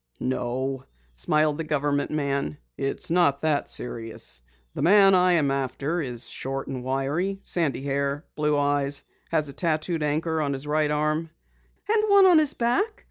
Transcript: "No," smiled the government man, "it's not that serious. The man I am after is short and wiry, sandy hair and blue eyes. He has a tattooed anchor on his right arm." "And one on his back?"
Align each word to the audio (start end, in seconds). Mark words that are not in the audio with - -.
"No," 0.19 0.83
smiled 1.13 1.59
the 1.59 1.63
government 1.63 2.09
man, 2.09 2.57
"it's 2.75 3.11
not 3.11 3.41
that 3.41 3.69
serious. 3.69 4.41
The 4.73 4.81
man 4.81 5.13
I 5.13 5.33
am 5.33 5.51
after 5.51 6.01
is 6.01 6.27
short 6.27 6.67
and 6.67 6.83
wiry, 6.83 7.39
sandy 7.43 7.83
hair 7.83 8.13
and 8.13 8.23
blue 8.35 8.57
eyes. 8.57 9.03
He 9.29 9.35
has 9.35 9.47
a 9.47 9.53
tattooed 9.53 10.01
anchor 10.01 10.41
on 10.41 10.53
his 10.53 10.65
right 10.65 10.89
arm." 10.89 11.29
"And 11.87 12.03
one 12.09 12.25
on 12.25 12.39
his 12.39 12.55
back?" 12.55 12.99